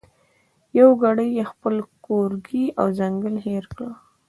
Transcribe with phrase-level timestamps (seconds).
[0.79, 3.87] یو ګړی یې خپل کورګی او ځنګل هېر کړ